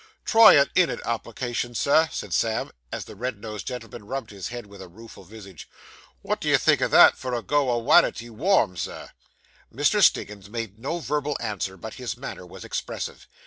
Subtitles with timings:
[0.25, 4.65] 'Try an in'ard application, sir,' said Sam, as the red nosed gentleman rubbed his head
[4.65, 5.69] with a rueful visage.
[6.23, 9.11] 'Wot do you think o' that, for a go o' wanity, warm, Sir?'
[9.71, 10.01] Mr.
[10.01, 13.27] Stiggins made no verbal answer, but his manner was expressive.